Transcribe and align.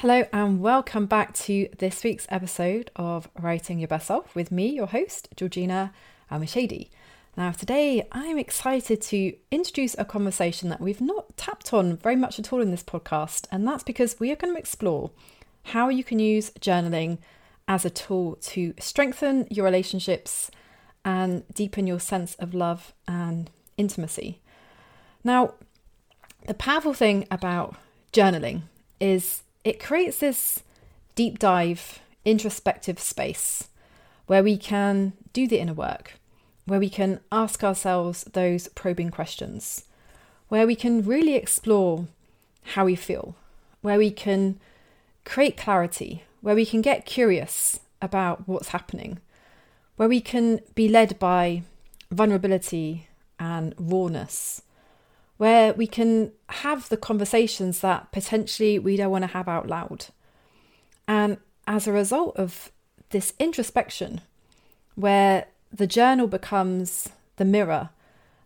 Hello, 0.00 0.24
and 0.32 0.62
welcome 0.62 1.04
back 1.04 1.34
to 1.34 1.68
this 1.76 2.02
week's 2.02 2.26
episode 2.30 2.90
of 2.96 3.28
Writing 3.38 3.78
Your 3.78 3.88
Best 3.88 4.06
Self 4.06 4.34
with 4.34 4.50
me, 4.50 4.68
your 4.68 4.86
host, 4.86 5.28
Georgina 5.36 5.92
El 6.30 6.40
Mashadi. 6.40 6.88
Now, 7.36 7.50
today 7.50 8.08
I'm 8.10 8.38
excited 8.38 9.02
to 9.02 9.34
introduce 9.50 9.94
a 9.98 10.06
conversation 10.06 10.70
that 10.70 10.80
we've 10.80 11.02
not 11.02 11.36
tapped 11.36 11.74
on 11.74 11.98
very 11.98 12.16
much 12.16 12.38
at 12.38 12.50
all 12.50 12.62
in 12.62 12.70
this 12.70 12.82
podcast, 12.82 13.46
and 13.52 13.68
that's 13.68 13.82
because 13.82 14.18
we 14.18 14.32
are 14.32 14.36
going 14.36 14.54
to 14.54 14.58
explore 14.58 15.10
how 15.64 15.90
you 15.90 16.02
can 16.02 16.18
use 16.18 16.50
journaling 16.52 17.18
as 17.68 17.84
a 17.84 17.90
tool 17.90 18.36
to 18.36 18.72
strengthen 18.80 19.46
your 19.50 19.66
relationships 19.66 20.50
and 21.04 21.46
deepen 21.52 21.86
your 21.86 22.00
sense 22.00 22.36
of 22.36 22.54
love 22.54 22.94
and 23.06 23.50
intimacy. 23.76 24.40
Now, 25.22 25.56
the 26.46 26.54
powerful 26.54 26.94
thing 26.94 27.26
about 27.30 27.76
journaling 28.14 28.62
is 28.98 29.42
it 29.64 29.82
creates 29.82 30.18
this 30.18 30.62
deep 31.14 31.38
dive, 31.38 32.00
introspective 32.24 32.98
space 32.98 33.68
where 34.26 34.42
we 34.42 34.56
can 34.56 35.12
do 35.32 35.46
the 35.46 35.58
inner 35.58 35.72
work, 35.74 36.14
where 36.64 36.78
we 36.78 36.88
can 36.88 37.20
ask 37.32 37.64
ourselves 37.64 38.24
those 38.32 38.68
probing 38.68 39.10
questions, 39.10 39.84
where 40.48 40.66
we 40.66 40.76
can 40.76 41.02
really 41.02 41.34
explore 41.34 42.06
how 42.74 42.84
we 42.84 42.94
feel, 42.94 43.34
where 43.80 43.98
we 43.98 44.10
can 44.10 44.58
create 45.24 45.56
clarity, 45.56 46.24
where 46.40 46.54
we 46.54 46.64
can 46.64 46.80
get 46.80 47.04
curious 47.04 47.80
about 48.00 48.46
what's 48.48 48.68
happening, 48.68 49.18
where 49.96 50.08
we 50.08 50.20
can 50.20 50.60
be 50.74 50.88
led 50.88 51.18
by 51.18 51.62
vulnerability 52.10 53.08
and 53.38 53.74
rawness 53.78 54.62
where 55.40 55.72
we 55.72 55.86
can 55.86 56.30
have 56.50 56.86
the 56.90 56.98
conversations 56.98 57.80
that 57.80 58.12
potentially 58.12 58.78
we 58.78 58.94
don't 58.94 59.10
want 59.10 59.22
to 59.22 59.28
have 59.28 59.48
out 59.48 59.66
loud. 59.66 60.04
And 61.08 61.38
as 61.66 61.86
a 61.86 61.92
result 61.92 62.36
of 62.36 62.70
this 63.08 63.32
introspection, 63.38 64.20
where 64.96 65.46
the 65.72 65.86
journal 65.86 66.26
becomes 66.26 67.08
the 67.36 67.46
mirror 67.46 67.88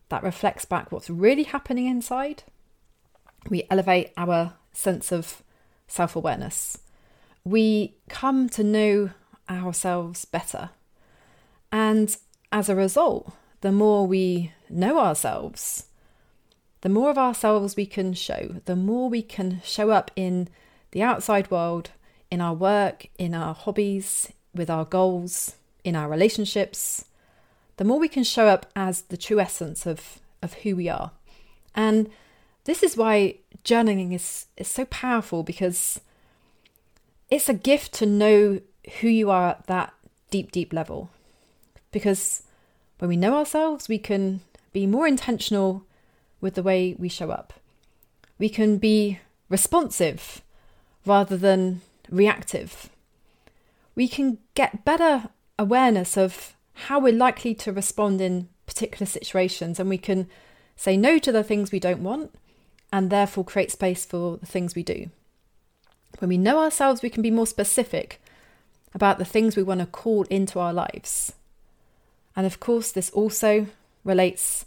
that 0.08 0.22
reflects 0.22 0.64
back 0.64 0.92
what's 0.92 1.10
really 1.10 1.42
happening 1.42 1.86
inside, 1.86 2.44
we 3.50 3.66
elevate 3.68 4.12
our 4.16 4.52
sense 4.72 5.10
of 5.10 5.42
self 5.88 6.14
awareness. 6.14 6.78
We 7.42 7.96
come 8.08 8.48
to 8.50 8.62
know 8.62 9.10
ourselves 9.50 10.26
better. 10.26 10.70
And 11.72 12.16
as 12.52 12.68
a 12.68 12.76
result, 12.76 13.32
the 13.62 13.72
more 13.72 14.06
we 14.06 14.52
know 14.70 15.00
ourselves, 15.00 15.86
the 16.84 16.90
more 16.90 17.08
of 17.08 17.16
ourselves 17.16 17.76
we 17.76 17.86
can 17.86 18.12
show, 18.12 18.56
the 18.66 18.76
more 18.76 19.08
we 19.08 19.22
can 19.22 19.62
show 19.64 19.90
up 19.90 20.10
in 20.14 20.48
the 20.90 21.00
outside 21.00 21.50
world, 21.50 21.88
in 22.30 22.42
our 22.42 22.52
work, 22.52 23.06
in 23.18 23.34
our 23.34 23.54
hobbies, 23.54 24.30
with 24.54 24.68
our 24.68 24.84
goals, 24.84 25.56
in 25.82 25.96
our 25.96 26.10
relationships, 26.10 27.06
the 27.78 27.84
more 27.84 27.98
we 27.98 28.06
can 28.06 28.22
show 28.22 28.48
up 28.48 28.66
as 28.76 29.00
the 29.00 29.16
true 29.16 29.40
essence 29.40 29.86
of, 29.86 30.20
of 30.42 30.52
who 30.56 30.76
we 30.76 30.90
are. 30.90 31.12
And 31.74 32.10
this 32.64 32.82
is 32.82 32.98
why 32.98 33.36
journaling 33.64 34.12
is, 34.12 34.44
is 34.58 34.68
so 34.68 34.84
powerful 34.84 35.42
because 35.42 36.02
it's 37.30 37.48
a 37.48 37.54
gift 37.54 37.94
to 37.94 38.04
know 38.04 38.60
who 39.00 39.08
you 39.08 39.30
are 39.30 39.48
at 39.48 39.66
that 39.68 39.94
deep, 40.30 40.52
deep 40.52 40.70
level. 40.70 41.08
Because 41.92 42.42
when 42.98 43.08
we 43.08 43.16
know 43.16 43.38
ourselves, 43.38 43.88
we 43.88 43.96
can 43.98 44.42
be 44.74 44.86
more 44.86 45.06
intentional 45.06 45.86
with 46.44 46.54
the 46.54 46.62
way 46.62 46.94
we 46.98 47.08
show 47.08 47.30
up. 47.30 47.54
We 48.38 48.50
can 48.50 48.76
be 48.76 49.18
responsive 49.48 50.42
rather 51.06 51.38
than 51.38 51.80
reactive. 52.10 52.90
We 53.94 54.08
can 54.08 54.36
get 54.54 54.84
better 54.84 55.30
awareness 55.58 56.18
of 56.18 56.54
how 56.74 57.00
we're 57.00 57.14
likely 57.14 57.54
to 57.54 57.72
respond 57.72 58.20
in 58.20 58.50
particular 58.66 59.06
situations, 59.06 59.80
and 59.80 59.88
we 59.88 59.96
can 59.96 60.28
say 60.76 60.98
no 60.98 61.18
to 61.18 61.32
the 61.32 61.42
things 61.42 61.72
we 61.72 61.80
don't 61.80 62.02
want 62.02 62.34
and 62.92 63.08
therefore 63.08 63.44
create 63.44 63.70
space 63.70 64.04
for 64.04 64.36
the 64.36 64.46
things 64.46 64.74
we 64.74 64.82
do. 64.82 65.08
When 66.18 66.28
we 66.28 66.36
know 66.36 66.58
ourselves, 66.58 67.00
we 67.00 67.08
can 67.08 67.22
be 67.22 67.30
more 67.30 67.46
specific 67.46 68.20
about 68.92 69.16
the 69.16 69.24
things 69.24 69.56
we 69.56 69.62
want 69.62 69.80
to 69.80 69.86
call 69.86 70.24
into 70.24 70.60
our 70.60 70.74
lives. 70.74 71.32
And 72.36 72.44
of 72.44 72.60
course, 72.60 72.92
this 72.92 73.08
also 73.10 73.68
relates 74.04 74.66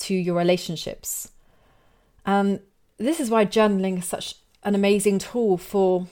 to 0.00 0.14
your 0.14 0.36
relationships. 0.36 1.30
And 2.26 2.60
this 2.98 3.20
is 3.20 3.30
why 3.30 3.46
journaling 3.46 3.98
is 3.98 4.04
such 4.04 4.36
an 4.62 4.74
amazing 4.74 5.18
tool 5.18 5.56
for 5.56 6.06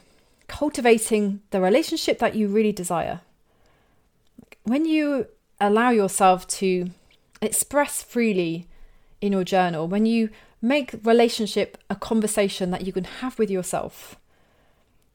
cultivating 0.47 1.43
the 1.50 1.60
relationship 1.60 2.19
that 2.19 2.34
you 2.34 2.49
really 2.49 2.72
desire. 2.72 3.21
When 4.65 4.84
you 4.84 5.26
allow 5.60 5.91
yourself 5.91 6.47
to 6.49 6.91
express 7.43 8.03
freely 8.03 8.66
in 9.21 9.32
your 9.32 9.44
journal, 9.44 9.87
when 9.87 10.06
you 10.06 10.31
make 10.60 10.94
relationship 11.05 11.78
a 11.88 11.94
conversation 11.94 12.70
that 12.70 12.87
you 12.87 12.93
can 12.93 13.05
have 13.05 13.38
with 13.38 13.50
yourself, 13.50 14.16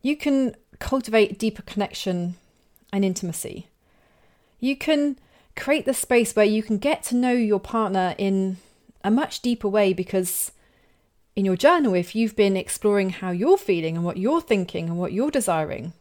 you 0.02 0.16
can 0.16 0.56
cultivate 0.80 1.40
deeper 1.40 1.62
connection 1.64 2.36
and 2.92 3.04
intimacy. 3.04 3.68
You 4.60 4.76
can 4.76 5.18
create 5.56 5.86
the 5.86 5.94
space 5.94 6.36
where 6.36 6.46
you 6.46 6.64
can 6.64 6.78
get 6.78 7.04
to 7.04 7.16
know 7.16 7.32
your 7.32 7.60
partner 7.60 8.16
in 8.18 8.58
a 9.04 9.12
much 9.12 9.42
deeper 9.42 9.68
way 9.68 9.94
because 9.94 10.52
in 11.36 11.46
your 11.46 11.56
journal, 11.56 11.94
if 11.94 12.16
you've 12.16 12.36
been 12.36 12.56
exploring 12.56 13.10
how 13.10 13.32
you're 13.32 13.58
feeling 13.58 13.96
and 13.96 14.06
what 14.06 14.18
you're 14.18 14.42
thinking 14.42 14.88
and 14.88 14.98
what 14.98 15.14
you're 15.14 15.32
desiring, 15.32 15.94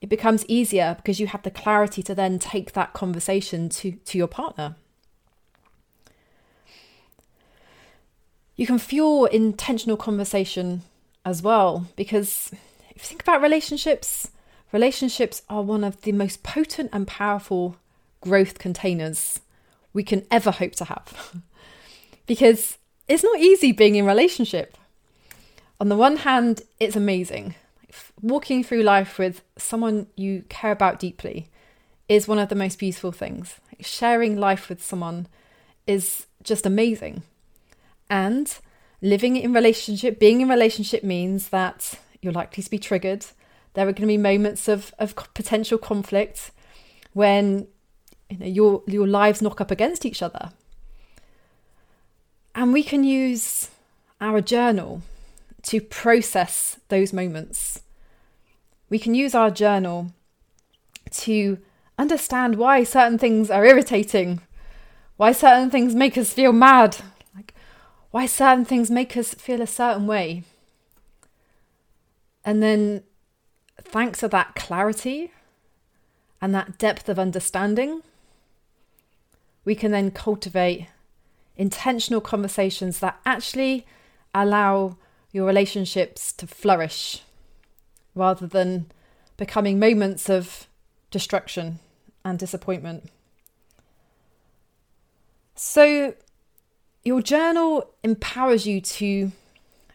it 0.00 0.08
becomes 0.08 0.44
easier 0.46 0.94
because 0.96 1.18
you 1.18 1.26
have 1.26 1.42
the 1.42 1.50
clarity 1.50 2.02
to 2.02 2.14
then 2.14 2.38
take 2.38 2.72
that 2.72 2.92
conversation 2.92 3.68
to, 3.68 3.92
to 3.92 4.18
your 4.18 4.26
partner. 4.26 4.76
You 8.56 8.66
can 8.66 8.78
fuel 8.78 9.26
intentional 9.26 9.96
conversation 9.96 10.82
as 11.24 11.42
well 11.42 11.86
because 11.96 12.50
if 12.90 13.02
you 13.02 13.08
think 13.08 13.22
about 13.22 13.42
relationships, 13.42 14.30
relationships 14.72 15.42
are 15.48 15.62
one 15.62 15.84
of 15.84 16.02
the 16.02 16.12
most 16.12 16.42
potent 16.42 16.90
and 16.92 17.06
powerful 17.06 17.76
growth 18.28 18.58
containers 18.58 19.40
we 19.92 20.02
can 20.02 20.24
ever 20.30 20.50
hope 20.50 20.72
to 20.72 20.84
have. 20.84 21.40
because 22.26 22.76
it's 23.08 23.24
not 23.24 23.40
easy 23.40 23.72
being 23.72 23.96
in 23.96 24.04
relationship. 24.04 24.76
On 25.80 25.88
the 25.88 25.96
one 25.96 26.18
hand, 26.18 26.62
it's 26.78 26.94
amazing. 26.94 27.54
Walking 28.20 28.62
through 28.62 28.82
life 28.82 29.18
with 29.18 29.42
someone 29.56 30.08
you 30.14 30.44
care 30.48 30.72
about 30.72 30.98
deeply 30.98 31.48
is 32.08 32.28
one 32.28 32.38
of 32.38 32.48
the 32.48 32.54
most 32.54 32.78
beautiful 32.78 33.12
things. 33.12 33.56
Sharing 33.80 34.36
life 34.36 34.68
with 34.68 34.84
someone 34.84 35.26
is 35.86 36.26
just 36.42 36.66
amazing. 36.66 37.22
And 38.10 38.58
living 39.00 39.36
in 39.36 39.52
relationship, 39.52 40.18
being 40.18 40.40
in 40.40 40.48
relationship 40.48 41.02
means 41.02 41.48
that 41.48 41.94
you're 42.20 42.32
likely 42.32 42.62
to 42.62 42.70
be 42.70 42.78
triggered. 42.78 43.24
There 43.74 43.86
are 43.86 43.92
going 43.92 44.02
to 44.02 44.06
be 44.06 44.18
moments 44.18 44.68
of, 44.68 44.92
of 44.98 45.14
potential 45.34 45.78
conflict 45.78 46.50
when 47.12 47.68
you 48.30 48.38
know, 48.38 48.46
your 48.46 48.82
your 48.86 49.06
lives 49.06 49.42
knock 49.42 49.60
up 49.60 49.70
against 49.70 50.04
each 50.04 50.22
other. 50.22 50.50
And 52.54 52.72
we 52.72 52.82
can 52.82 53.04
use 53.04 53.70
our 54.20 54.40
journal 54.40 55.02
to 55.62 55.80
process 55.80 56.78
those 56.88 57.12
moments. 57.12 57.82
We 58.90 58.98
can 58.98 59.14
use 59.14 59.34
our 59.34 59.50
journal 59.50 60.12
to 61.10 61.58
understand 61.98 62.56
why 62.56 62.84
certain 62.84 63.18
things 63.18 63.50
are 63.50 63.64
irritating, 63.64 64.40
why 65.16 65.32
certain 65.32 65.70
things 65.70 65.94
make 65.94 66.16
us 66.16 66.32
feel 66.32 66.52
mad, 66.52 66.98
like 67.34 67.54
why 68.10 68.26
certain 68.26 68.64
things 68.64 68.90
make 68.90 69.16
us 69.16 69.34
feel 69.34 69.60
a 69.60 69.66
certain 69.66 70.06
way. 70.06 70.44
And 72.44 72.62
then, 72.62 73.02
thanks 73.80 74.20
to 74.20 74.28
that 74.28 74.54
clarity 74.54 75.32
and 76.40 76.54
that 76.54 76.78
depth 76.78 77.08
of 77.08 77.18
understanding, 77.18 78.02
we 79.68 79.74
can 79.74 79.90
then 79.90 80.10
cultivate 80.10 80.86
intentional 81.58 82.22
conversations 82.22 83.00
that 83.00 83.20
actually 83.26 83.86
allow 84.34 84.96
your 85.30 85.44
relationships 85.44 86.32
to 86.32 86.46
flourish 86.46 87.20
rather 88.14 88.46
than 88.46 88.86
becoming 89.36 89.78
moments 89.78 90.30
of 90.30 90.66
destruction 91.10 91.80
and 92.24 92.38
disappointment. 92.38 93.10
So, 95.54 96.14
your 97.04 97.20
journal 97.20 97.90
empowers 98.02 98.66
you 98.66 98.80
to 98.80 99.32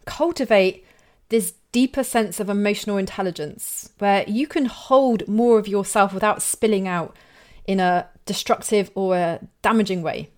cultivate 0.05 0.85
this 1.29 1.55
deeper 1.71 2.03
sense 2.03 2.39
of 2.39 2.47
emotional 2.47 2.97
intelligence 2.97 3.89
where 3.97 4.23
you 4.27 4.45
can 4.45 4.65
hold 4.65 5.27
more 5.27 5.57
of 5.57 5.67
yourself 5.67 6.13
without 6.13 6.43
spilling 6.43 6.87
out 6.87 7.17
in 7.65 7.80
a 7.80 8.07
destructive 8.25 8.92
or 8.95 9.15
a 9.15 9.39
damaging 9.62 10.01
way, 10.01 10.30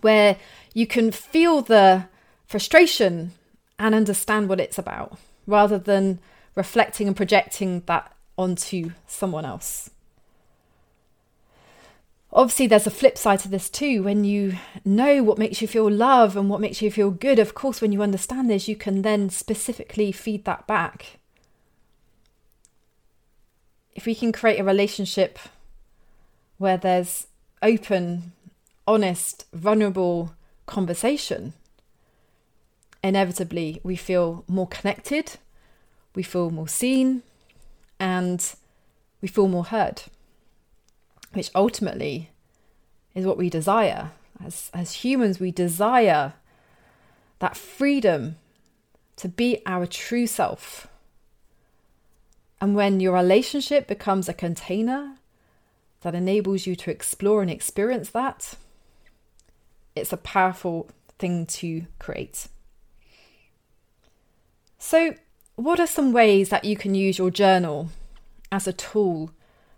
where 0.00 0.36
you 0.72 0.86
can 0.86 1.10
feel 1.10 1.62
the 1.62 2.06
frustration 2.46 3.32
and 3.78 3.94
understand 3.94 4.48
what 4.48 4.60
it's 4.60 4.78
about 4.78 5.18
rather 5.46 5.78
than 5.78 6.18
reflecting 6.54 7.06
and 7.06 7.16
projecting 7.16 7.82
that 7.86 8.12
onto 8.36 8.90
someone 9.06 9.44
else. 9.44 9.90
Obviously, 12.32 12.66
there's 12.66 12.86
a 12.86 12.90
flip 12.90 13.16
side 13.16 13.38
to 13.40 13.48
this 13.48 13.70
too. 13.70 14.02
When 14.02 14.24
you 14.24 14.54
know 14.84 15.22
what 15.22 15.38
makes 15.38 15.62
you 15.62 15.68
feel 15.68 15.88
love 15.88 16.36
and 16.36 16.50
what 16.50 16.60
makes 16.60 16.82
you 16.82 16.90
feel 16.90 17.12
good, 17.12 17.38
of 17.38 17.54
course, 17.54 17.80
when 17.80 17.92
you 17.92 18.02
understand 18.02 18.50
this, 18.50 18.66
you 18.66 18.74
can 18.74 19.02
then 19.02 19.30
specifically 19.30 20.10
feed 20.10 20.44
that 20.44 20.66
back. 20.66 21.20
If 23.94 24.04
we 24.06 24.16
can 24.16 24.32
create 24.32 24.58
a 24.58 24.64
relationship 24.64 25.38
where 26.58 26.76
there's 26.76 27.26
open, 27.62 28.32
honest, 28.86 29.46
vulnerable 29.52 30.34
conversation, 30.66 31.52
inevitably 33.02 33.80
we 33.82 33.96
feel 33.96 34.44
more 34.48 34.68
connected, 34.68 35.38
we 36.14 36.22
feel 36.22 36.50
more 36.50 36.68
seen, 36.68 37.22
and 37.98 38.54
we 39.20 39.28
feel 39.28 39.48
more 39.48 39.64
heard 39.64 40.02
which 41.34 41.50
ultimately 41.54 42.30
is 43.14 43.26
what 43.26 43.36
we 43.36 43.50
desire. 43.50 44.12
As, 44.44 44.70
as 44.72 45.04
humans, 45.04 45.38
we 45.38 45.50
desire 45.50 46.34
that 47.38 47.56
freedom 47.56 48.36
to 49.16 49.28
be 49.28 49.60
our 49.66 49.86
true 49.86 50.26
self. 50.26 50.88
And 52.60 52.74
when 52.74 53.00
your 53.00 53.14
relationship 53.14 53.86
becomes 53.86 54.28
a 54.28 54.34
container 54.34 55.16
that 56.04 56.14
enables 56.14 56.66
you 56.66 56.76
to 56.76 56.90
explore 56.90 57.42
and 57.42 57.50
experience 57.50 58.10
that, 58.10 58.54
it's 59.96 60.12
a 60.12 60.18
powerful 60.18 60.88
thing 61.18 61.46
to 61.46 61.86
create. 61.98 62.48
So, 64.78 65.14
what 65.56 65.80
are 65.80 65.86
some 65.86 66.12
ways 66.12 66.50
that 66.50 66.64
you 66.64 66.76
can 66.76 66.94
use 66.94 67.18
your 67.18 67.30
journal 67.30 67.88
as 68.52 68.66
a 68.66 68.72
tool 68.72 69.30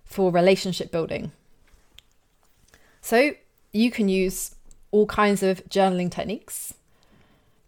for 0.05 0.31
relationship 0.31 0.90
building? 0.90 1.32
So 3.00 3.34
you 3.72 3.93
can 3.93 4.08
use 4.08 4.56
all 4.90 5.06
kinds 5.06 5.44
of 5.44 5.64
journaling 5.69 6.11
techniques. 6.11 6.75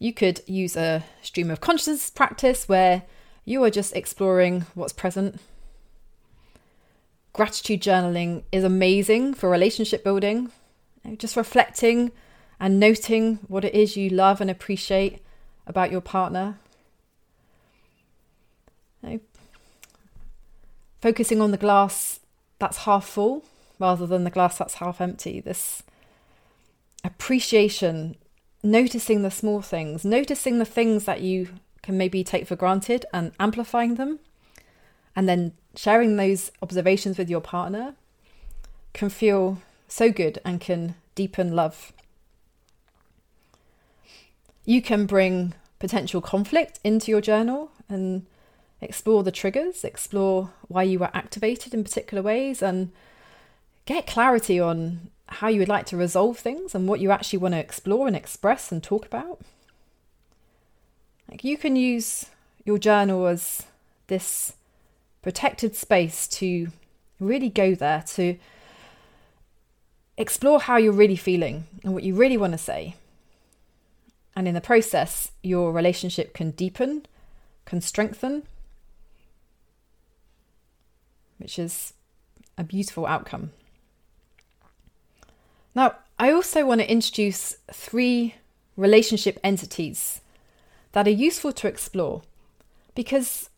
You 0.01 0.13
could 0.13 0.41
use 0.49 0.77
a 0.77 1.05
stream 1.23 1.49
of 1.53 1.61
consciousness 1.61 2.11
practice 2.11 2.69
where 2.69 3.03
you 3.45 3.63
are 3.63 3.71
just 3.71 3.95
exploring 3.95 4.67
what's 4.75 4.93
present. 4.93 5.39
Gratitude 7.33 7.81
journaling 7.81 8.43
is 8.51 8.65
amazing 8.65 9.35
for 9.35 9.49
relationship 9.49 10.03
building, 10.03 10.51
just 11.19 11.37
reflecting 11.37 12.11
and 12.59 12.81
noting 12.81 13.39
what 13.47 13.65
it 13.65 13.75
is 13.75 13.97
you 13.97 14.11
love 14.11 14.41
and 14.41 14.51
appreciate 14.51 15.23
about 15.67 15.93
your 15.93 16.01
partner. 16.01 16.59
Focusing 21.01 21.41
on 21.41 21.53
the 21.53 21.57
glass 21.57 22.19
that's 22.59 22.79
half 22.79 23.07
full 23.07 23.45
rather 23.79 24.05
than 24.05 24.25
the 24.25 24.31
glass 24.31 24.59
that's 24.59 24.75
half 24.75 25.01
empty. 25.01 25.41
This 25.41 25.85
appreciation, 27.05 28.17
noticing 28.65 29.23
the 29.23 29.31
small 29.31 29.63
things, 29.63 30.05
noticing 30.05 30.59
the 30.59 30.65
things 30.65 31.05
that 31.05 31.21
you 31.21 31.51
can 31.83 31.97
maybe 31.97 32.25
take 32.25 32.49
for 32.49 32.57
granted 32.57 33.07
and 33.15 33.31
amplifying 33.39 33.95
them, 33.95 34.19
and 35.15 35.29
then 35.29 35.53
sharing 35.79 36.17
those 36.17 36.51
observations 36.61 37.17
with 37.17 37.31
your 37.31 37.41
partner 37.41 37.95
can 38.95 39.09
feel 39.09 39.59
so 39.87 40.11
good 40.11 40.41
and 40.45 40.61
can 40.61 40.97
deepen 41.15 41.55
love. 41.55 41.93
You 44.65 44.83
can 44.83 45.07
bring 45.07 45.55
potential 45.79 46.21
conflict 46.21 46.81
into 46.83 47.13
your 47.13 47.21
journal 47.21 47.71
and 47.89 48.27
explore 48.81 49.23
the 49.23 49.31
triggers, 49.31 49.85
explore 49.85 50.51
why 50.67 50.83
you 50.83 50.99
were 50.99 51.11
activated 51.15 51.73
in 51.73 51.85
particular 51.85 52.25
ways, 52.25 52.61
and 52.61 52.91
get 53.87 54.05
clarity 54.05 54.59
on 54.59 55.11
how 55.29 55.47
you 55.47 55.61
would 55.61 55.69
like 55.69 55.87
to 55.87 55.97
resolve 55.97 56.41
things 56.41 56.75
and 56.75 56.89
what 56.89 56.99
you 56.99 57.13
actually 57.13 57.39
want 57.39 57.55
to 57.55 57.61
explore 57.61 58.09
and 58.09 58.17
express 58.17 58.73
and 58.73 58.83
talk 58.83 59.07
about. 59.07 59.41
Like 61.31 61.45
you 61.45 61.57
can 61.57 61.77
use 61.77 62.27
your 62.65 62.79
journal 62.79 63.29
as 63.29 63.63
this 64.09 64.55
protected 65.23 65.75
space 65.75 66.27
to 66.29 66.69
really 67.21 67.49
go 67.49 67.75
there 67.75 68.03
to 68.07 68.39
explore 70.17 70.61
how 70.61 70.77
you're 70.77 70.93
really 70.93 71.17
feeling 71.17 71.65
and 71.85 71.95
what 71.95 72.03
you 72.03 72.15
really 72.15 72.37
want 72.37 72.53
to 72.53 72.59
say. 72.59 72.95
And 74.35 74.47
in 74.47 74.55
the 74.55 74.61
process, 74.61 75.33
your 75.43 75.73
relationship 75.73 76.35
can 76.35 76.53
deepen, 76.53 77.07
can 77.65 77.81
strengthen, 77.81 78.45
which 81.39 81.59
is 81.59 81.95
a 82.57 82.65
beautiful 82.65 83.07
outcome. 83.07 83.53
Now, 85.75 85.97
I 86.19 86.33
also 86.33 86.67
want 86.67 86.81
to 86.81 86.91
introduce 86.91 87.57
three 87.73 88.35
relationship 88.77 89.39
entities 89.45 90.21
that 90.93 91.07
are 91.07 91.11
useful 91.11 91.53
to 91.53 91.69
explore 91.69 92.23
because 92.95 93.51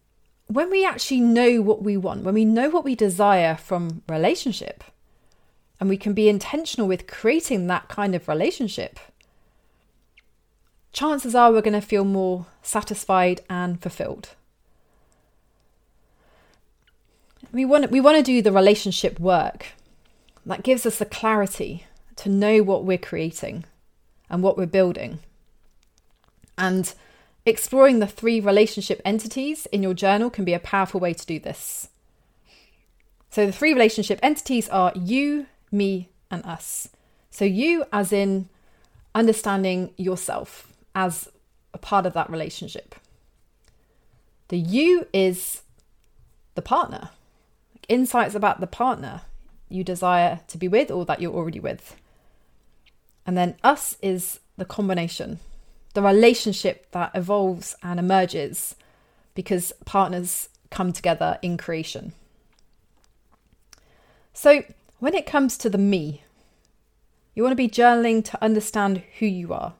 when 0.50 0.68
we 0.68 0.84
actually 0.84 1.20
know 1.20 1.62
what 1.62 1.80
we 1.80 1.96
want, 1.96 2.24
when 2.24 2.34
we 2.34 2.44
know 2.44 2.68
what 2.68 2.84
we 2.84 2.96
desire 2.96 3.54
from 3.54 4.02
relationship, 4.08 4.82
and 5.78 5.88
we 5.88 5.96
can 5.96 6.12
be 6.12 6.28
intentional 6.28 6.88
with 6.88 7.06
creating 7.06 7.68
that 7.68 7.86
kind 7.86 8.16
of 8.16 8.26
relationship, 8.26 8.98
chances 10.92 11.36
are 11.36 11.52
we're 11.52 11.60
going 11.60 11.72
to 11.72 11.80
feel 11.80 12.04
more 12.04 12.46
satisfied 12.62 13.40
and 13.48 13.80
fulfilled. 13.80 14.30
We 17.52 17.64
want, 17.64 17.88
we 17.92 18.00
want 18.00 18.16
to 18.16 18.22
do 18.22 18.42
the 18.42 18.52
relationship 18.52 19.20
work 19.20 19.68
that 20.44 20.64
gives 20.64 20.84
us 20.84 20.98
the 20.98 21.04
clarity 21.04 21.84
to 22.16 22.28
know 22.28 22.58
what 22.64 22.84
we're 22.84 22.98
creating 22.98 23.64
and 24.28 24.42
what 24.42 24.58
we're 24.58 24.66
building. 24.66 25.20
And 26.58 26.92
exploring 27.46 27.98
the 27.98 28.06
three 28.06 28.40
relationship 28.40 29.00
entities 29.04 29.66
in 29.66 29.82
your 29.82 29.94
journal 29.94 30.30
can 30.30 30.44
be 30.44 30.54
a 30.54 30.60
powerful 30.60 31.00
way 31.00 31.14
to 31.14 31.26
do 31.26 31.38
this. 31.38 31.88
So, 33.30 33.46
the 33.46 33.52
three 33.52 33.72
relationship 33.72 34.18
entities 34.22 34.68
are 34.68 34.92
you, 34.96 35.46
me, 35.70 36.08
and 36.30 36.44
us. 36.44 36.88
So, 37.30 37.44
you, 37.44 37.84
as 37.92 38.12
in 38.12 38.48
understanding 39.14 39.92
yourself 39.96 40.72
as 40.94 41.28
a 41.72 41.78
part 41.78 42.06
of 42.06 42.12
that 42.14 42.30
relationship. 42.30 42.94
The 44.48 44.58
you 44.58 45.06
is 45.12 45.62
the 46.54 46.62
partner, 46.62 47.10
insights 47.88 48.34
about 48.34 48.60
the 48.60 48.66
partner 48.66 49.22
you 49.68 49.84
desire 49.84 50.40
to 50.48 50.58
be 50.58 50.68
with 50.68 50.90
or 50.90 51.04
that 51.04 51.20
you're 51.20 51.34
already 51.34 51.60
with. 51.60 51.96
And 53.24 53.36
then 53.36 53.54
us 53.62 53.96
is 54.02 54.40
the 54.56 54.64
combination, 54.64 55.38
the 55.94 56.02
relationship 56.02 56.90
that 56.92 57.10
evolves 57.14 57.74
and 57.82 57.98
emerges 57.98 58.74
because 59.34 59.72
partners 59.84 60.48
come 60.70 60.92
together 60.92 61.38
in 61.42 61.56
creation. 61.56 62.12
So, 64.32 64.62
when 64.98 65.14
it 65.14 65.26
comes 65.26 65.58
to 65.58 65.70
the 65.70 65.78
me, 65.78 66.22
you 67.34 67.42
want 67.42 67.52
to 67.52 67.56
be 67.56 67.68
journaling 67.68 68.24
to 68.26 68.42
understand 68.42 69.02
who 69.18 69.26
you 69.26 69.52
are, 69.52 69.74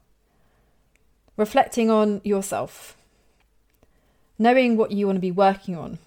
reflecting 1.37 1.91
on 1.91 2.21
yourself, 2.25 2.97
knowing 4.39 4.77
what 4.77 4.93
you 4.93 5.07
want 5.07 5.17
to 5.17 5.21
be 5.21 5.31
working 5.31 5.77
on, 5.77 5.99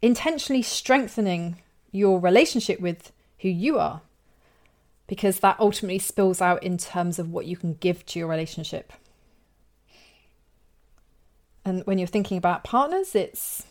intentionally 0.00 0.62
strengthening 0.62 1.56
your 1.90 2.20
relationship 2.20 2.80
with 2.80 3.12
who 3.38 3.48
you 3.48 3.78
are 3.78 4.02
because 5.12 5.40
that 5.40 5.60
ultimately 5.60 5.98
spills 5.98 6.40
out 6.40 6.62
in 6.62 6.78
terms 6.78 7.18
of 7.18 7.30
what 7.30 7.44
you 7.44 7.54
can 7.54 7.74
give 7.74 8.06
to 8.06 8.18
your 8.18 8.26
relationship. 8.26 8.94
And 11.66 11.84
when 11.84 11.98
you're 11.98 12.06
thinking 12.06 12.38
about 12.38 12.64
partners, 12.64 13.14
it's 13.14 13.66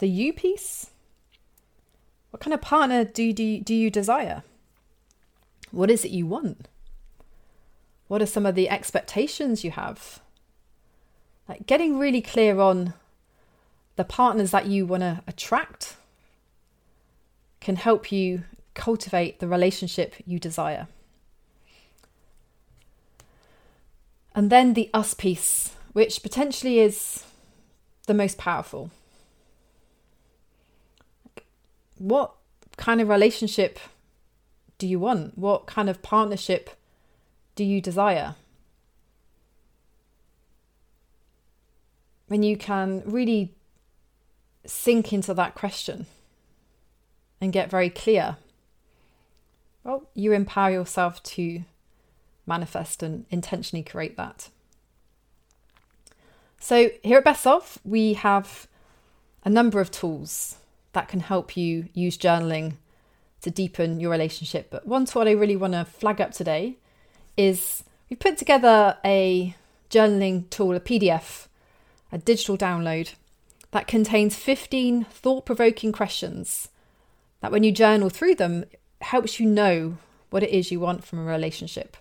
the 0.00 0.06
you 0.06 0.34
piece. 0.34 0.90
What 2.28 2.40
kind 2.40 2.52
of 2.52 2.60
partner 2.60 3.06
do, 3.06 3.32
do, 3.32 3.60
do 3.60 3.74
you 3.74 3.88
desire? 3.88 4.42
What 5.70 5.90
is 5.90 6.04
it 6.04 6.10
you 6.10 6.26
want? 6.26 6.68
What 8.08 8.20
are 8.20 8.26
some 8.26 8.44
of 8.44 8.54
the 8.54 8.68
expectations 8.68 9.64
you 9.64 9.70
have? 9.70 10.20
Like 11.48 11.66
getting 11.66 11.98
really 11.98 12.20
clear 12.20 12.60
on 12.60 12.92
the 13.96 14.04
partners 14.04 14.50
that 14.50 14.66
you 14.66 14.84
want 14.84 15.00
to 15.00 15.22
attract 15.26 15.96
can 17.62 17.76
help 17.76 18.12
you 18.12 18.42
cultivate 18.74 19.40
the 19.40 19.48
relationship 19.48 20.14
you 20.26 20.38
desire. 20.38 20.88
And 24.34 24.50
then 24.50 24.74
the 24.74 24.90
us 24.94 25.14
piece, 25.14 25.74
which 25.92 26.22
potentially 26.22 26.78
is 26.78 27.24
the 28.06 28.14
most 28.14 28.38
powerful. 28.38 28.90
What 31.98 32.32
kind 32.76 33.00
of 33.00 33.08
relationship 33.08 33.78
do 34.78 34.86
you 34.86 34.98
want? 34.98 35.38
What 35.38 35.66
kind 35.66 35.88
of 35.88 36.02
partnership 36.02 36.70
do 37.54 37.64
you 37.64 37.80
desire? 37.80 38.34
When 42.26 42.42
you 42.42 42.56
can 42.56 43.02
really 43.04 43.54
sink 44.64 45.12
into 45.12 45.34
that 45.34 45.54
question 45.54 46.06
and 47.40 47.52
get 47.52 47.70
very 47.70 47.90
clear, 47.90 48.38
well, 49.84 50.08
you 50.14 50.32
empower 50.32 50.70
yourself 50.70 51.22
to 51.22 51.64
manifest 52.46 53.02
and 53.02 53.24
intentionally 53.30 53.82
create 53.82 54.16
that. 54.16 54.48
So, 56.58 56.90
here 57.02 57.18
at 57.18 57.24
Best 57.24 57.42
Self, 57.42 57.78
we 57.84 58.14
have 58.14 58.68
a 59.44 59.50
number 59.50 59.80
of 59.80 59.90
tools 59.90 60.58
that 60.92 61.08
can 61.08 61.20
help 61.20 61.56
you 61.56 61.88
use 61.94 62.16
journaling 62.16 62.74
to 63.40 63.50
deepen 63.50 63.98
your 63.98 64.10
relationship. 64.10 64.68
But 64.70 64.86
one 64.86 65.04
tool 65.04 65.26
I 65.26 65.32
really 65.32 65.56
want 65.56 65.72
to 65.72 65.84
flag 65.84 66.20
up 66.20 66.30
today 66.30 66.76
is 67.36 67.82
we 68.08 68.16
put 68.16 68.38
together 68.38 68.98
a 69.04 69.56
journaling 69.90 70.48
tool, 70.50 70.74
a 70.74 70.80
PDF, 70.80 71.48
a 72.12 72.18
digital 72.18 72.56
download 72.56 73.14
that 73.72 73.88
contains 73.88 74.36
15 74.36 75.04
thought 75.04 75.44
provoking 75.46 75.92
questions 75.92 76.68
that 77.40 77.50
when 77.50 77.64
you 77.64 77.72
journal 77.72 78.08
through 78.08 78.36
them, 78.36 78.64
helps 79.02 79.38
you 79.40 79.46
know 79.46 79.98
what 80.30 80.42
it 80.42 80.50
is 80.50 80.70
you 80.70 80.80
want 80.80 81.04
from 81.04 81.18
a 81.18 81.24
relationship. 81.24 81.96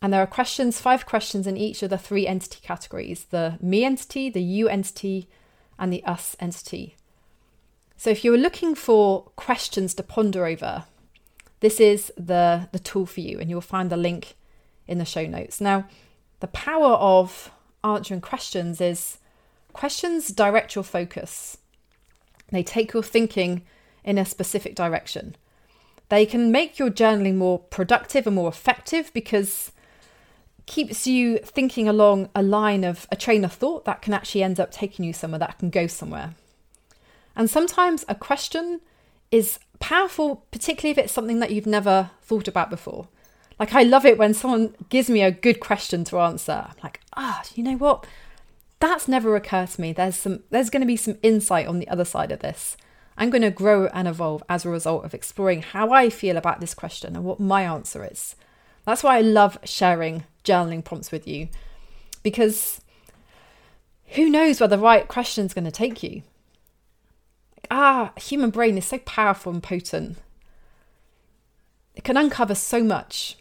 And 0.00 0.12
there 0.12 0.22
are 0.22 0.26
questions, 0.26 0.80
five 0.80 1.06
questions 1.06 1.46
in 1.46 1.56
each 1.56 1.82
of 1.82 1.90
the 1.90 1.98
three 1.98 2.26
entity 2.26 2.60
categories 2.62 3.26
the 3.30 3.58
me 3.60 3.84
entity, 3.84 4.30
the 4.30 4.42
you 4.42 4.68
entity, 4.68 5.28
and 5.78 5.92
the 5.92 6.04
us 6.04 6.36
entity. 6.38 6.96
So 7.96 8.10
if 8.10 8.24
you're 8.24 8.36
looking 8.36 8.74
for 8.74 9.22
questions 9.36 9.94
to 9.94 10.02
ponder 10.02 10.46
over, 10.46 10.84
this 11.60 11.80
is 11.80 12.12
the, 12.16 12.68
the 12.72 12.78
tool 12.78 13.06
for 13.06 13.20
you, 13.20 13.38
and 13.38 13.48
you'll 13.48 13.62
find 13.62 13.90
the 13.90 13.96
link 13.96 14.34
in 14.86 14.98
the 14.98 15.04
show 15.04 15.26
notes. 15.26 15.60
Now, 15.60 15.88
the 16.40 16.46
power 16.48 16.92
of 16.92 17.50
answering 17.82 18.20
questions 18.20 18.80
is 18.80 19.18
questions 19.72 20.28
direct 20.28 20.74
your 20.74 20.84
focus, 20.84 21.56
they 22.50 22.62
take 22.62 22.92
your 22.92 23.02
thinking 23.02 23.62
in 24.04 24.18
a 24.18 24.24
specific 24.24 24.76
direction. 24.76 25.34
They 26.08 26.26
can 26.26 26.52
make 26.52 26.78
your 26.78 26.90
journaling 26.90 27.34
more 27.36 27.58
productive 27.58 28.26
and 28.26 28.36
more 28.36 28.48
effective 28.48 29.12
because 29.12 29.72
keeps 30.66 31.06
you 31.06 31.38
thinking 31.38 31.88
along 31.88 32.28
a 32.34 32.42
line 32.42 32.84
of 32.84 33.06
a 33.10 33.16
train 33.16 33.44
of 33.44 33.52
thought 33.52 33.84
that 33.84 34.02
can 34.02 34.12
actually 34.12 34.42
end 34.42 34.58
up 34.58 34.70
taking 34.70 35.04
you 35.04 35.12
somewhere 35.12 35.38
that 35.38 35.58
can 35.58 35.70
go 35.70 35.86
somewhere. 35.86 36.34
And 37.36 37.48
sometimes 37.48 38.04
a 38.08 38.14
question 38.14 38.80
is 39.30 39.58
powerful, 39.78 40.44
particularly 40.50 40.90
if 40.90 40.98
it's 40.98 41.12
something 41.12 41.40
that 41.40 41.50
you've 41.50 41.66
never 41.66 42.10
thought 42.22 42.48
about 42.48 42.70
before. 42.70 43.08
Like, 43.58 43.74
I 43.74 43.82
love 43.82 44.04
it 44.04 44.18
when 44.18 44.34
someone 44.34 44.74
gives 44.88 45.08
me 45.08 45.22
a 45.22 45.30
good 45.30 45.60
question 45.60 46.04
to 46.04 46.18
answer. 46.18 46.66
I'm 46.68 46.76
like, 46.82 47.00
ah, 47.16 47.42
you 47.54 47.62
know 47.62 47.76
what? 47.76 48.06
That's 48.80 49.08
never 49.08 49.34
occurred 49.34 49.70
to 49.70 49.80
me. 49.80 49.92
There's 49.92 50.16
some, 50.16 50.42
there's 50.50 50.70
going 50.70 50.82
to 50.82 50.86
be 50.86 50.96
some 50.96 51.16
insight 51.22 51.66
on 51.66 51.78
the 51.78 51.88
other 51.88 52.04
side 52.04 52.32
of 52.32 52.40
this. 52.40 52.76
I'm 53.16 53.30
going 53.30 53.42
to 53.42 53.50
grow 53.50 53.86
and 53.86 54.06
evolve 54.06 54.42
as 54.48 54.64
a 54.64 54.70
result 54.70 55.04
of 55.04 55.14
exploring 55.14 55.62
how 55.62 55.90
I 55.90 56.10
feel 56.10 56.36
about 56.36 56.60
this 56.60 56.74
question 56.74 57.16
and 57.16 57.24
what 57.24 57.40
my 57.40 57.62
answer 57.62 58.04
is. 58.04 58.36
That's 58.84 59.02
why 59.02 59.16
I 59.16 59.22
love 59.22 59.58
sharing 59.64 60.24
journaling 60.44 60.84
prompts 60.84 61.10
with 61.10 61.26
you 61.26 61.48
because 62.22 62.80
who 64.10 64.28
knows 64.28 64.60
where 64.60 64.68
the 64.68 64.78
right 64.78 65.08
question 65.08 65.46
is 65.46 65.54
going 65.54 65.64
to 65.64 65.70
take 65.70 66.02
you 66.02 66.22
ah, 67.70 68.12
human 68.16 68.50
brain 68.50 68.78
is 68.78 68.86
so 68.86 68.98
powerful 68.98 69.52
and 69.52 69.62
potent. 69.62 70.18
It 71.94 72.04
can 72.04 72.16
uncover 72.16 72.54
so 72.54 72.82
much. 72.82 73.36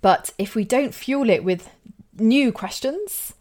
But 0.00 0.32
if 0.38 0.54
we 0.54 0.64
don't 0.64 0.94
fuel 0.94 1.30
it 1.30 1.44
with 1.44 1.70
new 2.18 2.50
questions, 2.50 3.34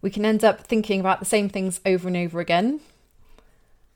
we 0.00 0.10
can 0.10 0.24
end 0.24 0.44
up 0.44 0.60
thinking 0.60 1.00
about 1.00 1.18
the 1.18 1.26
same 1.26 1.48
things 1.48 1.80
over 1.84 2.08
and 2.08 2.16
over 2.16 2.40
again, 2.40 2.80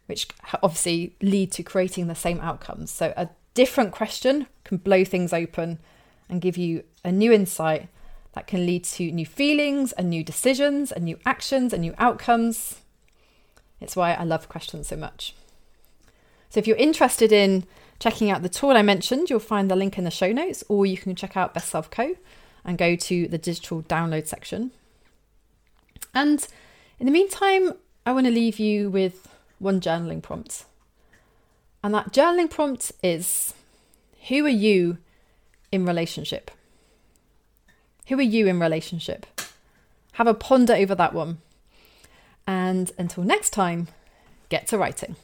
which 0.08 0.26
obviously 0.62 1.14
lead 1.20 1.52
to 1.52 1.62
creating 1.62 2.06
the 2.06 2.14
same 2.14 2.40
outcomes. 2.40 2.90
So 2.90 3.12
a 3.16 3.28
different 3.54 3.92
question 3.92 4.46
can 4.64 4.78
blow 4.78 5.04
things 5.04 5.32
open 5.32 5.78
and 6.28 6.40
give 6.40 6.56
you 6.56 6.82
a 7.04 7.12
new 7.12 7.30
insight 7.30 7.88
that 8.32 8.46
can 8.46 8.64
lead 8.64 8.84
to 8.84 9.10
new 9.10 9.26
feelings 9.26 9.92
and 9.92 10.08
new 10.08 10.24
decisions 10.24 10.90
and 10.90 11.04
new 11.04 11.18
actions 11.26 11.72
and 11.72 11.82
new 11.82 11.94
outcomes. 11.98 12.80
It's 13.80 13.96
why 13.96 14.14
I 14.14 14.24
love 14.24 14.48
questions 14.48 14.88
so 14.88 14.96
much. 14.96 15.34
So 16.48 16.58
if 16.58 16.66
you're 16.66 16.76
interested 16.76 17.30
in 17.30 17.64
checking 17.98 18.30
out 18.30 18.42
the 18.42 18.48
tool 18.48 18.70
I 18.70 18.82
mentioned, 18.82 19.28
you'll 19.28 19.40
find 19.40 19.70
the 19.70 19.76
link 19.76 19.98
in 19.98 20.04
the 20.04 20.10
show 20.10 20.32
notes, 20.32 20.64
or 20.68 20.86
you 20.86 20.96
can 20.96 21.14
check 21.14 21.36
out 21.36 21.52
Best 21.52 21.68
Self 21.68 21.90
Co 21.90 22.14
and 22.64 22.78
go 22.78 22.96
to 22.96 23.28
the 23.28 23.38
digital 23.38 23.82
download 23.82 24.26
section. 24.26 24.70
And 26.14 26.46
in 26.98 27.06
the 27.06 27.12
meantime, 27.12 27.74
I 28.06 28.12
want 28.12 28.26
to 28.26 28.32
leave 28.32 28.58
you 28.58 28.88
with 28.88 29.28
one 29.58 29.80
journaling 29.80 30.22
prompt. 30.22 30.64
And 31.82 31.94
that 31.94 32.12
journaling 32.12 32.50
prompt 32.50 32.92
is 33.02 33.54
Who 34.28 34.44
are 34.44 34.48
you 34.48 34.98
in 35.70 35.86
relationship? 35.86 36.50
Who 38.08 38.18
are 38.18 38.22
you 38.22 38.46
in 38.46 38.58
relationship? 38.58 39.26
Have 40.12 40.26
a 40.26 40.34
ponder 40.34 40.74
over 40.74 40.94
that 40.94 41.14
one. 41.14 41.38
And 42.46 42.90
until 42.98 43.22
next 43.22 43.50
time, 43.50 43.88
get 44.48 44.66
to 44.68 44.78
writing. 44.78 45.16